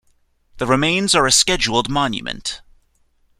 The 0.57 0.65
remains 0.65 1.13
are 1.13 1.27
a 1.27 1.31
scheduled 1.31 1.87
monument. 1.87 2.63